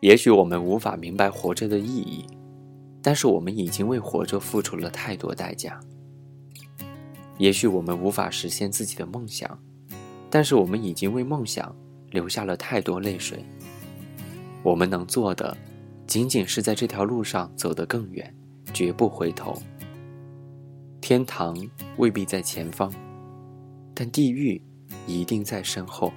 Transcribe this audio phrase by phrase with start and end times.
[0.00, 2.26] 也许我们无法明白活着的意义，
[3.02, 5.78] 但是我们已经为活着付出了太多代价。
[7.36, 9.58] 也许我们无法实现自己的梦想，
[10.30, 11.74] 但是我们已经为梦想
[12.10, 13.44] 流下了太多泪水。
[14.62, 15.56] 我们能做的，
[16.06, 18.34] 仅仅是在这条路上走得更远，
[18.72, 19.54] 绝不回头。
[21.02, 21.56] 天堂
[21.98, 22.90] 未必在前方，
[23.94, 24.62] 但地狱
[25.06, 26.10] 一定在身后。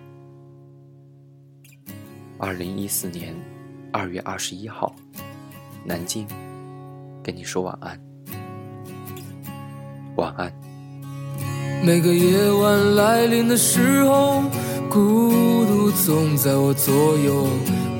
[2.37, 3.35] 二零一四年。
[3.93, 4.91] 二月二十一号，
[5.85, 6.25] 南京，
[7.21, 7.97] 跟你说晚安，
[10.15, 10.51] 晚安。
[11.83, 14.41] 每个夜晚来临的时候，
[14.89, 15.29] 孤
[15.67, 17.45] 独总在我左右。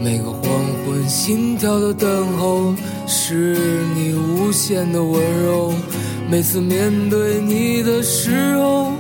[0.02, 0.42] 每个黄
[0.84, 2.74] 昏，心跳的等候，
[3.06, 3.56] 是
[3.94, 5.72] 你无限的温柔。
[6.28, 8.92] 每次面对你的时候，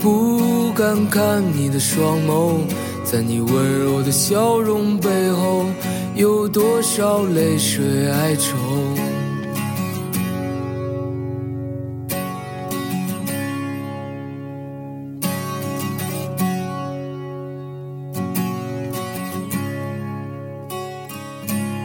[0.00, 2.56] 不敢看你的双眸，
[3.04, 5.64] 在你温柔的笑容背后。
[6.20, 8.54] 有多少泪水哀愁？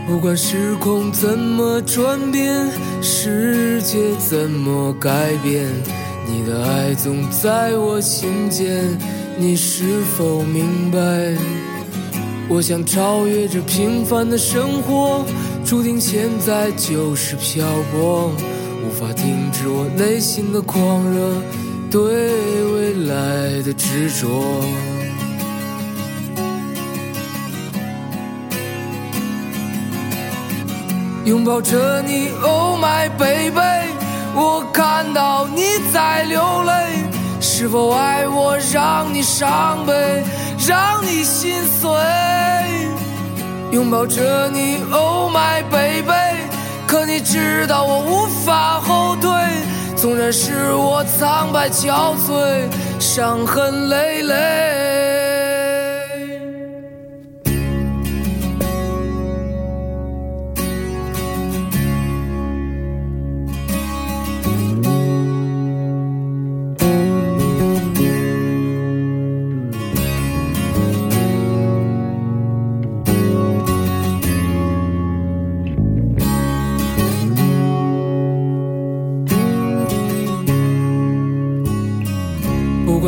[0.06, 2.70] 不管时空怎么转变，
[3.02, 5.66] 世界怎么改变，
[6.28, 8.84] 你的爱总在我心间，
[9.38, 11.00] 你是否明白？
[12.48, 15.26] 我想超越这平凡的生活，
[15.66, 18.32] 注定现在就是漂泊，
[18.86, 21.42] 无法停止我内心的狂热，
[21.90, 24.28] 对未来的执着。
[31.26, 33.90] 拥抱着你，Oh my baby，
[34.36, 37.04] 我看到你在流泪，
[37.42, 40.24] 是否爱我让你伤悲？
[40.68, 41.92] 让你心碎，
[43.76, 46.48] 拥抱着你，Oh my baby。
[46.88, 49.30] 可你知道我无法后退，
[49.98, 52.70] 纵然使我苍白憔悴，
[53.02, 54.85] 伤痕累累。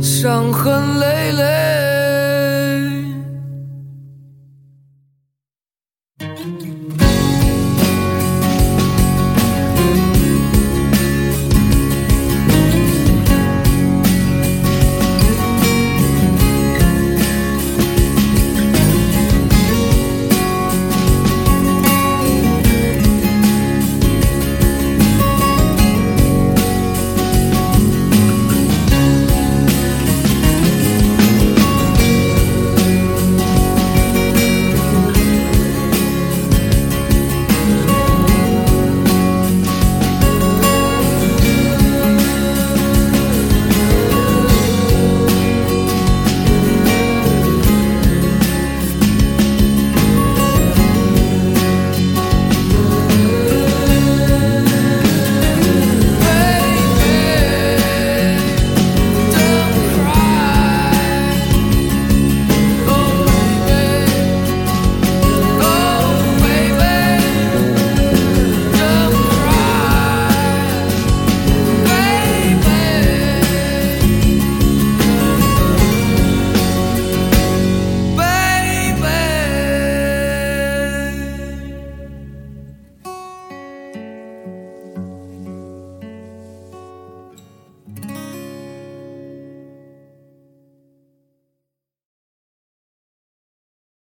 [0.00, 1.97] 伤痕累累。